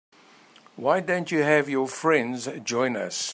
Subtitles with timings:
[0.77, 3.29] Why don't you have your friends join us?